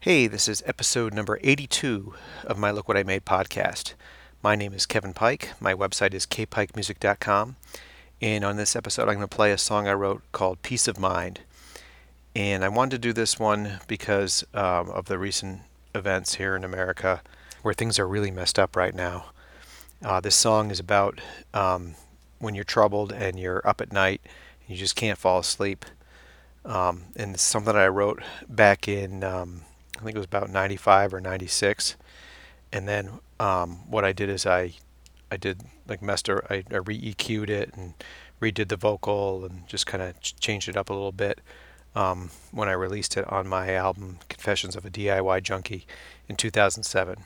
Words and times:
Hey, 0.00 0.26
this 0.26 0.48
is 0.48 0.64
episode 0.66 1.14
number 1.14 1.38
82 1.44 2.14
of 2.44 2.58
my 2.58 2.72
Look 2.72 2.88
What 2.88 2.96
I 2.96 3.04
Made 3.04 3.24
podcast. 3.24 3.94
My 4.42 4.56
name 4.56 4.72
is 4.72 4.84
Kevin 4.84 5.12
Pike. 5.14 5.50
My 5.60 5.72
website 5.72 6.12
is 6.12 6.26
kpikemusic.com. 6.26 7.54
And 8.20 8.44
on 8.44 8.56
this 8.56 8.74
episode, 8.74 9.02
I'm 9.02 9.14
going 9.14 9.20
to 9.20 9.28
play 9.28 9.52
a 9.52 9.58
song 9.58 9.86
I 9.86 9.92
wrote 9.92 10.22
called 10.32 10.62
Peace 10.62 10.88
of 10.88 10.98
Mind. 10.98 11.42
And 12.34 12.64
I 12.64 12.68
wanted 12.68 12.90
to 12.90 12.98
do 12.98 13.12
this 13.12 13.38
one 13.38 13.78
because 13.86 14.42
um, 14.54 14.90
of 14.90 15.04
the 15.04 15.20
recent 15.20 15.60
events 15.94 16.34
here 16.34 16.56
in 16.56 16.64
America 16.64 17.22
where 17.62 17.74
things 17.74 17.98
are 17.98 18.06
really 18.06 18.30
messed 18.30 18.58
up 18.58 18.76
right 18.76 18.94
now. 18.94 19.26
Uh, 20.02 20.20
this 20.20 20.34
song 20.34 20.70
is 20.70 20.80
about 20.80 21.20
um, 21.52 21.94
when 22.38 22.54
you're 22.54 22.64
troubled 22.64 23.12
and 23.12 23.38
you're 23.38 23.66
up 23.66 23.80
at 23.80 23.92
night 23.92 24.20
and 24.24 24.70
you 24.70 24.76
just 24.76 24.96
can't 24.96 25.18
fall 25.18 25.38
asleep. 25.38 25.84
Um, 26.64 27.04
and 27.16 27.34
it's 27.34 27.42
something 27.42 27.74
I 27.74 27.88
wrote 27.88 28.22
back 28.48 28.88
in, 28.88 29.24
um, 29.24 29.62
I 29.98 30.04
think 30.04 30.14
it 30.14 30.18
was 30.18 30.26
about 30.26 30.50
95 30.50 31.14
or 31.14 31.20
96. 31.20 31.96
And 32.72 32.88
then 32.88 33.10
um, 33.38 33.90
what 33.90 34.04
I 34.04 34.12
did 34.12 34.28
is 34.28 34.46
I 34.46 34.74
I 35.32 35.36
did 35.36 35.62
like 35.86 36.02
messed 36.02 36.28
I, 36.28 36.64
I 36.70 36.76
re 36.76 37.14
EQ'd 37.14 37.50
it 37.50 37.72
and 37.74 37.94
redid 38.40 38.68
the 38.68 38.76
vocal 38.76 39.44
and 39.44 39.66
just 39.68 39.86
kind 39.86 40.02
of 40.02 40.20
ch- 40.20 40.38
changed 40.40 40.68
it 40.68 40.76
up 40.76 40.90
a 40.90 40.92
little 40.92 41.12
bit 41.12 41.40
um, 41.94 42.30
when 42.50 42.68
I 42.68 42.72
released 42.72 43.16
it 43.16 43.30
on 43.30 43.46
my 43.46 43.74
album 43.74 44.18
Confessions 44.28 44.76
of 44.76 44.84
a 44.84 44.90
DIY 44.90 45.42
Junkie 45.42 45.86
in 46.28 46.36
2007. 46.36 47.16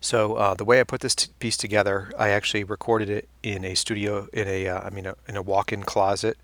So 0.00 0.34
uh, 0.34 0.54
the 0.54 0.64
way 0.64 0.80
I 0.80 0.84
put 0.84 1.00
this 1.00 1.14
t- 1.14 1.30
piece 1.38 1.56
together, 1.56 2.12
I 2.18 2.28
actually 2.30 2.64
recorded 2.64 3.10
it 3.10 3.28
in 3.42 3.64
a 3.64 3.74
studio 3.74 4.28
in 4.32 4.46
a 4.46 4.68
uh, 4.68 4.80
I 4.80 4.90
mean 4.90 5.06
a, 5.06 5.14
in 5.28 5.36
a 5.36 5.42
walk-in 5.42 5.82
closet 5.82 6.38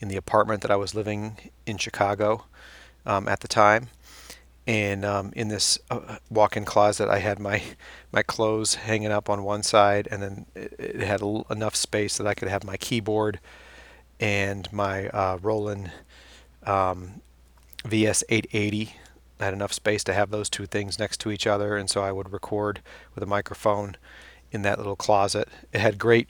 in 0.00 0.08
the 0.08 0.16
apartment 0.16 0.62
that 0.62 0.70
I 0.70 0.76
was 0.76 0.94
living 0.94 1.50
in 1.66 1.78
Chicago 1.78 2.44
um, 3.06 3.28
at 3.28 3.40
the 3.40 3.48
time. 3.48 3.88
And 4.66 5.04
um, 5.04 5.32
in 5.34 5.48
this 5.48 5.78
uh, 5.90 6.18
walk-in 6.30 6.64
closet 6.66 7.08
i 7.08 7.18
had 7.20 7.38
my 7.38 7.62
my 8.12 8.22
clothes 8.22 8.74
hanging 8.76 9.10
up 9.12 9.30
on 9.30 9.42
one 9.42 9.62
side 9.62 10.08
and 10.10 10.22
then 10.22 10.46
it, 10.54 10.74
it 10.78 11.00
had 11.00 11.22
l- 11.22 11.46
enough 11.50 11.74
space 11.74 12.18
that 12.18 12.26
i 12.26 12.34
could 12.34 12.48
have 12.48 12.64
my 12.64 12.76
keyboard 12.76 13.40
and 14.20 14.70
my 14.72 15.08
uh, 15.08 15.38
roland 15.42 15.90
um, 16.66 17.20
vs880 17.84 18.88
I 18.88 18.94
had 19.40 19.54
enough 19.54 19.72
space 19.72 20.04
to 20.04 20.14
have 20.14 20.30
those 20.30 20.50
two 20.50 20.66
things 20.66 20.98
next 20.98 21.20
to 21.20 21.30
each 21.30 21.46
other 21.46 21.76
and 21.76 21.88
so 21.90 22.02
i 22.02 22.12
would 22.12 22.32
record 22.32 22.80
with 23.14 23.22
a 23.22 23.26
microphone 23.26 23.96
in 24.50 24.62
that 24.62 24.78
little 24.78 24.96
closet 24.96 25.48
it 25.72 25.80
had 25.80 25.98
great 25.98 26.28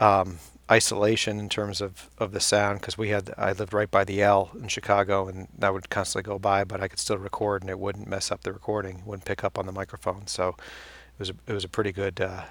um, 0.00 0.38
isolation 0.70 1.40
in 1.40 1.48
terms 1.48 1.80
of, 1.80 2.08
of 2.18 2.32
the 2.32 2.40
sound 2.40 2.80
because 2.80 2.96
we 2.96 3.08
had 3.08 3.34
I 3.36 3.52
lived 3.52 3.74
right 3.74 3.90
by 3.90 4.04
the 4.04 4.22
L 4.22 4.50
in 4.54 4.68
Chicago 4.68 5.26
and 5.26 5.48
that 5.58 5.72
would 5.72 5.90
constantly 5.90 6.28
go 6.28 6.38
by, 6.38 6.62
but 6.64 6.80
I 6.80 6.88
could 6.88 7.00
still 7.00 7.18
record 7.18 7.62
and 7.62 7.70
it 7.70 7.78
wouldn't 7.78 8.06
mess 8.06 8.30
up 8.30 8.42
the 8.42 8.52
recording, 8.52 9.02
wouldn't 9.04 9.24
pick 9.24 9.42
up 9.42 9.58
on 9.58 9.66
the 9.66 9.72
microphone. 9.72 10.26
So 10.28 10.50
it 10.50 11.18
was 11.18 11.30
a, 11.30 11.34
it 11.48 11.52
was 11.52 11.64
a 11.64 11.68
pretty 11.68 11.90
good 11.90 12.20
uh, 12.20 12.44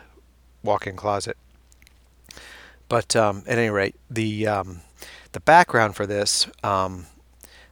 walk-in 0.64 0.98
closet. 0.98 1.38
But 2.90 3.16
um, 3.16 3.44
at 3.48 3.58
any 3.58 3.70
rate, 3.70 3.96
the 4.10 4.48
um, 4.48 4.82
the 5.32 5.40
background 5.40 5.96
for 5.96 6.06
this 6.08 6.48
um, 6.64 7.06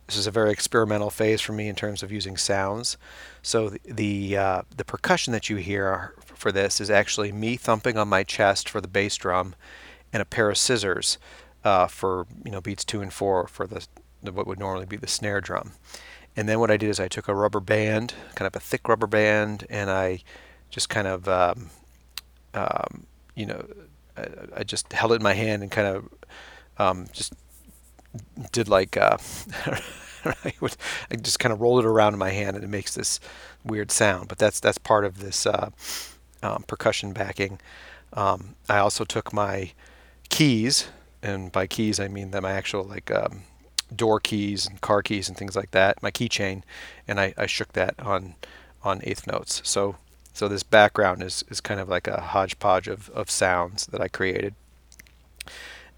this 0.07 0.17
is 0.17 0.27
a 0.27 0.31
very 0.31 0.51
experimental 0.51 1.09
phase 1.09 1.41
for 1.41 1.51
me 1.51 1.67
in 1.67 1.75
terms 1.75 2.01
of 2.01 2.11
using 2.11 2.37
sounds. 2.37 2.97
So 3.41 3.69
the 3.69 3.79
the, 3.85 4.37
uh, 4.37 4.61
the 4.75 4.85
percussion 4.85 5.33
that 5.33 5.49
you 5.49 5.57
hear 5.57 6.15
for 6.25 6.51
this 6.51 6.79
is 6.79 6.89
actually 6.89 7.31
me 7.31 7.57
thumping 7.57 7.97
on 7.97 8.07
my 8.07 8.23
chest 8.23 8.69
for 8.69 8.79
the 8.81 8.87
bass 8.87 9.15
drum 9.17 9.55
and 10.13 10.21
a 10.21 10.25
pair 10.25 10.49
of 10.49 10.57
scissors 10.57 11.17
uh, 11.63 11.87
for 11.87 12.25
you 12.45 12.51
know 12.51 12.61
beats 12.61 12.85
two 12.85 13.01
and 13.01 13.11
four 13.11 13.47
for 13.47 13.67
the, 13.67 13.85
the, 14.23 14.31
what 14.31 14.47
would 14.47 14.59
normally 14.59 14.85
be 14.85 14.97
the 14.97 15.07
snare 15.07 15.41
drum. 15.41 15.73
And 16.35 16.47
then 16.47 16.59
what 16.59 16.71
I 16.71 16.77
did 16.77 16.89
is 16.89 16.99
I 16.99 17.07
took 17.07 17.27
a 17.27 17.35
rubber 17.35 17.59
band, 17.59 18.13
kind 18.35 18.47
of 18.47 18.55
a 18.55 18.59
thick 18.59 18.87
rubber 18.87 19.07
band, 19.07 19.65
and 19.69 19.89
I 19.89 20.21
just 20.69 20.87
kind 20.87 21.07
of 21.07 21.27
um, 21.27 21.69
um, 22.53 23.07
you 23.35 23.45
know 23.45 23.65
I, 24.15 24.27
I, 24.57 24.63
just 24.63 24.93
held 24.93 25.11
it 25.11 25.15
in 25.15 25.23
my 25.23 25.33
hand 25.33 25.63
and 25.63 25.71
kind 25.71 25.87
of 25.87 26.09
um, 26.77 27.07
just 27.11 27.33
did 28.51 28.67
like 28.67 28.97
uh, 28.97 29.17
I, 30.25 30.53
would, 30.59 30.75
I 31.11 31.15
just 31.15 31.39
kind 31.39 31.53
of 31.53 31.61
rolled 31.61 31.83
it 31.83 31.87
around 31.87 32.13
in 32.13 32.19
my 32.19 32.31
hand 32.31 32.55
and 32.55 32.63
it 32.63 32.69
makes 32.69 32.95
this 32.95 33.19
weird 33.63 33.91
sound. 33.91 34.27
But 34.27 34.37
that's 34.37 34.59
that's 34.59 34.77
part 34.77 35.05
of 35.05 35.19
this 35.19 35.45
uh, 35.45 35.69
um, 36.43 36.63
percussion 36.63 37.13
backing. 37.13 37.59
Um, 38.13 38.55
I 38.69 38.77
also 38.77 39.03
took 39.03 39.33
my 39.33 39.71
keys, 40.29 40.87
and 41.21 41.51
by 41.51 41.67
keys 41.67 41.99
I 41.99 42.07
mean 42.07 42.31
that 42.31 42.41
my 42.41 42.51
actual 42.51 42.83
like 42.83 43.11
um, 43.11 43.43
door 43.95 44.19
keys 44.19 44.67
and 44.67 44.79
car 44.81 45.01
keys 45.01 45.27
and 45.27 45.37
things 45.37 45.55
like 45.55 45.71
that, 45.71 46.01
my 46.01 46.11
keychain, 46.11 46.63
and 47.07 47.19
I, 47.19 47.33
I 47.37 47.45
shook 47.45 47.73
that 47.73 47.95
on 47.99 48.35
on 48.83 49.01
eighth 49.03 49.27
notes. 49.27 49.61
So 49.63 49.97
so 50.37 50.47
this 50.47 50.61
background 50.61 51.23
is, 51.23 51.43
is 51.49 51.59
kind 51.59 51.79
of 51.79 51.89
like 51.89 52.07
a 52.07 52.21
hodgepodge 52.21 52.87
of, 52.87 53.09
of 53.09 53.27
sounds 53.31 53.87
that 53.87 54.01
I 54.01 54.07
created. 54.07 54.53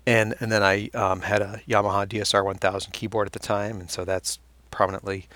And 0.09 0.33
and 0.39 0.51
then 0.51 0.63
I 0.63 0.89
um, 0.95 1.21
had 1.21 1.43
a 1.43 1.61
Yamaha 1.67 2.07
DSR 2.07 2.43
1000 2.43 2.91
keyboard 2.93 3.27
at 3.27 3.33
the 3.33 3.37
time, 3.37 3.79
and 3.79 3.91
so 3.91 4.03
that's 4.03 4.39
prominently 4.71 5.27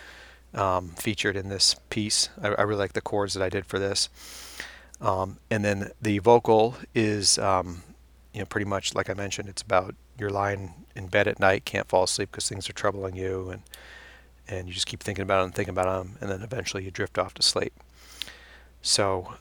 um, 0.56 0.90
featured 0.98 1.36
in 1.36 1.50
this 1.50 1.76
piece. 1.92 2.30
I, 2.42 2.48
I, 2.48 2.62
really 2.64 2.80
like 2.80 2.94
the 2.94 3.02
chords 3.02 3.36
that 3.36 3.44
I 3.44 3.50
did 3.50 3.68
for 3.68 3.78
this. 3.78 4.10
Um, 5.00 5.38
and 5.52 5.64
then 5.64 5.92
the 6.02 6.18
vocal 6.18 6.76
is 6.96 7.38
um, 7.38 7.84
you 8.34 8.40
know, 8.40 8.46
pretty 8.46 8.66
much 8.66 8.96
like 8.96 9.12
I 9.12 9.14
mentioned, 9.14 9.48
it's 9.48 9.62
about 9.62 9.94
you're 10.18 10.32
lying 10.32 10.74
in 10.96 11.06
bed 11.06 11.28
at 11.28 11.40
night, 11.40 11.66
can't 11.66 11.88
fall 11.88 12.06
asleep 12.06 12.32
because 12.32 12.50
things 12.50 12.68
are 12.68 12.74
troubling 12.74 13.16
you, 13.16 13.52
and 13.52 13.62
and 14.48 14.68
you 14.68 14.74
just 14.74 14.88
keep 14.88 15.04
thinking 15.04 15.22
about 15.22 15.44
them, 15.44 15.52
thinking 15.52 15.74
about 15.74 15.86
them, 15.86 16.18
and 16.20 16.32
then 16.32 16.42
eventually 16.42 16.84
you 16.84 16.90
drift 16.90 17.20
off 17.20 17.36
to 17.36 17.44
sleep. 17.44 17.74
So 18.82 19.36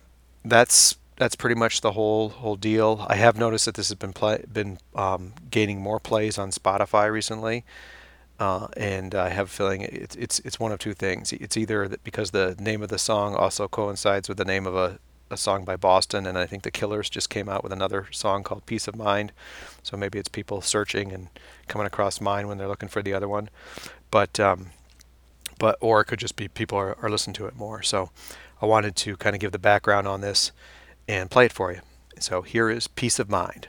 that's 0.44 0.98
that's 1.16 1.36
pretty 1.36 1.54
much 1.54 1.80
the 1.80 1.92
whole 1.92 2.30
whole 2.30 2.56
deal. 2.56 3.04
I 3.08 3.16
have 3.16 3.36
noticed 3.36 3.66
that 3.66 3.74
this 3.74 3.88
has 3.88 3.96
been 3.96 4.12
play, 4.12 4.44
been 4.50 4.78
um, 4.94 5.34
gaining 5.50 5.80
more 5.80 6.00
plays 6.00 6.38
on 6.38 6.50
Spotify 6.50 7.10
recently, 7.10 7.64
uh, 8.38 8.68
and 8.76 9.14
I 9.14 9.28
have 9.28 9.46
a 9.46 9.50
feeling 9.50 9.82
it's 9.82 10.16
it's 10.16 10.38
it's 10.40 10.58
one 10.58 10.72
of 10.72 10.78
two 10.78 10.94
things. 10.94 11.32
It's 11.32 11.56
either 11.56 11.88
that 11.88 12.04
because 12.04 12.30
the 12.30 12.56
name 12.58 12.82
of 12.82 12.88
the 12.88 12.98
song 12.98 13.34
also 13.34 13.68
coincides 13.68 14.28
with 14.28 14.38
the 14.38 14.44
name 14.44 14.66
of 14.66 14.74
a 14.74 14.98
a 15.30 15.36
song 15.36 15.64
by 15.64 15.76
Boston, 15.76 16.26
and 16.26 16.36
I 16.36 16.46
think 16.46 16.62
the 16.62 16.70
Killers 16.70 17.08
just 17.08 17.30
came 17.30 17.48
out 17.48 17.62
with 17.62 17.72
another 17.72 18.06
song 18.10 18.42
called 18.42 18.66
"Peace 18.66 18.86
of 18.86 18.96
Mind." 18.96 19.32
So 19.82 19.96
maybe 19.96 20.18
it's 20.18 20.28
people 20.28 20.60
searching 20.60 21.12
and 21.12 21.28
coming 21.68 21.86
across 21.86 22.20
mine 22.20 22.48
when 22.48 22.58
they're 22.58 22.68
looking 22.68 22.88
for 22.88 23.02
the 23.02 23.14
other 23.14 23.28
one, 23.28 23.48
but 24.10 24.38
um, 24.38 24.70
but 25.58 25.78
or 25.80 26.00
it 26.00 26.06
could 26.06 26.18
just 26.18 26.36
be 26.36 26.48
people 26.48 26.78
are, 26.78 26.96
are 27.02 27.08
listening 27.08 27.34
to 27.34 27.46
it 27.46 27.56
more. 27.56 27.82
So 27.82 28.10
I 28.60 28.66
wanted 28.66 28.94
to 28.96 29.16
kind 29.16 29.34
of 29.34 29.40
give 29.40 29.52
the 29.52 29.58
background 29.58 30.06
on 30.06 30.20
this 30.20 30.52
and 31.08 31.30
play 31.30 31.46
it 31.46 31.52
for 31.52 31.72
you. 31.72 31.80
So 32.18 32.42
here 32.42 32.70
is 32.70 32.88
"Peace 32.88 33.18
of 33.18 33.28
Mind." 33.28 33.68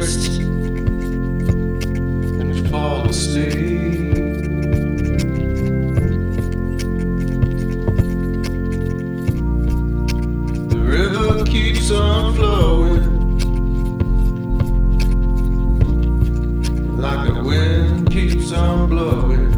Worst 0.00 0.40
and 2.40 2.70
fall 2.70 3.08
asleep. 3.08 4.14
The 10.70 10.78
river 10.78 11.44
keeps 11.44 11.90
on 11.90 12.34
flowing 12.34 13.18
like 16.96 17.34
the 17.34 17.42
wind 17.42 18.10
keeps 18.10 18.52
on 18.52 18.88
blowing. 18.88 19.50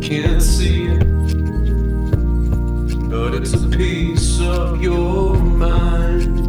Can't 0.00 0.42
see 0.42 0.86
it, 0.86 1.09
but 3.30 3.42
it's 3.42 3.54
a 3.54 3.68
piece 3.68 4.40
of 4.40 4.82
your 4.82 5.36
mind. 5.36 6.48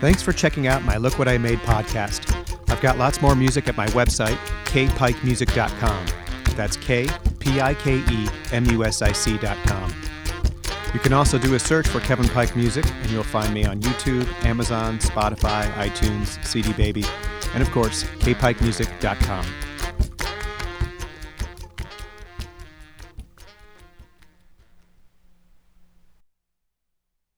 Thanks 0.00 0.22
for 0.22 0.32
checking 0.32 0.68
out 0.68 0.84
my 0.84 0.96
Look 0.96 1.18
What 1.18 1.26
I 1.26 1.36
Made 1.38 1.58
podcast. 1.60 2.32
I've 2.70 2.80
got 2.80 2.96
lots 2.96 3.20
more 3.20 3.34
music 3.34 3.66
at 3.66 3.76
my 3.76 3.88
website, 3.88 4.36
kpikemusic.com. 4.66 6.27
That's 6.58 6.76
K 6.76 7.08
P 7.38 7.60
I 7.60 7.72
K 7.72 7.98
E 7.98 8.28
M 8.52 8.66
U 8.66 8.84
S 8.84 9.00
I 9.00 9.12
C 9.12 9.38
dot 9.38 9.56
com. 9.64 9.94
You 10.92 10.98
can 10.98 11.12
also 11.12 11.38
do 11.38 11.54
a 11.54 11.58
search 11.58 11.86
for 11.86 12.00
Kevin 12.00 12.28
Pike 12.28 12.56
Music, 12.56 12.84
and 12.84 13.10
you'll 13.10 13.22
find 13.22 13.54
me 13.54 13.64
on 13.64 13.80
YouTube, 13.80 14.26
Amazon, 14.44 14.98
Spotify, 14.98 15.70
iTunes, 15.74 16.44
CD 16.44 16.72
Baby, 16.72 17.04
and 17.54 17.62
of 17.62 17.70
course, 17.70 18.02
kpikemusic.com. 18.18 19.67